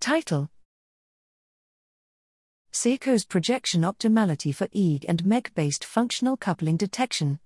[0.00, 0.48] Title.
[2.72, 7.40] PSIICOS projection optimality for EEG and MEG based functional coupling detection.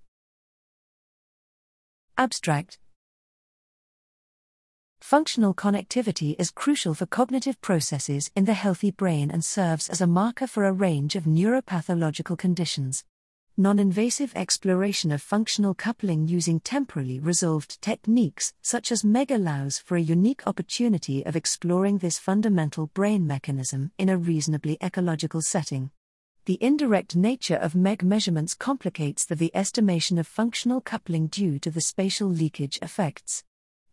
[2.18, 2.78] Abstract.
[5.00, 10.06] Functional connectivity is crucial for cognitive processes in the healthy brain and serves as a
[10.06, 13.04] marker for a range of neuropathological conditions
[13.56, 19.96] non invasive exploration of functional coupling using temporally resolved techniques, such as MEG, allows for
[19.96, 25.90] a unique opportunity of exploring this fundamental brain mechanism in a reasonably ecological setting.
[26.46, 31.80] The indirect nature of MEG measurements complicates the estimation of functional coupling due to the
[31.80, 33.44] spatial leakage effects.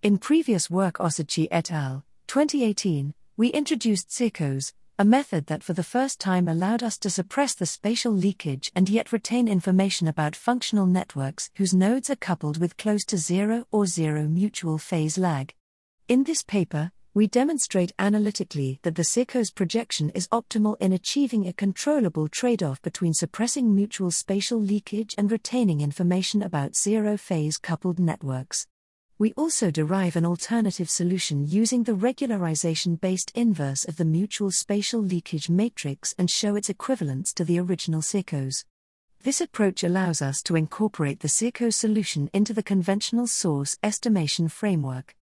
[0.02, 5.82] In previous work, Ossadtchi et al., 2018, we introduced PSIICOS, a method that for the
[5.82, 10.86] first time allowed us to suppress the spatial leakage and yet retain information about functional
[10.86, 15.54] networks whose nodes are coupled with close to zero or zero mutual phase lag.
[16.10, 21.54] In this paper, we demonstrate analytically that the PSIICOS projection is optimal in achieving a
[21.54, 28.00] controllable trade off between suppressing mutual spatial leakage and retaining information about zero phase coupled
[28.00, 28.68] networks.
[29.20, 35.02] We also derive an alternative solution using the regularization based inverse of the mutual spatial
[35.02, 38.64] leakage matrix and show its equivalence to the original PSIICOS.
[39.22, 45.18] This approach allows us to incorporate the PSIICOS solution into the conventional source estimation framework.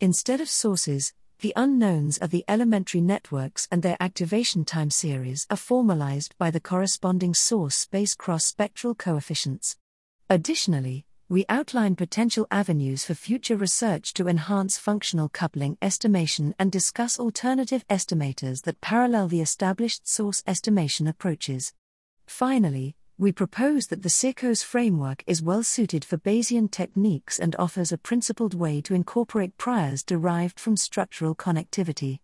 [0.00, 5.56] Instead of sources, the unknowns are the elementary networks and their activation time series are
[5.56, 9.76] formalized by the corresponding source space cross spectral coefficients.
[10.28, 17.20] Additionally, we outline potential avenues for future research to enhance functional coupling estimation and discuss
[17.20, 21.72] alternative estimators that parallel the established source estimation approaches.
[22.26, 27.92] Finally, we propose that the PSIICOS framework is well suited for Bayesian techniques and offers
[27.92, 32.18] a principled way to incorporate priors derived from structural connectivity.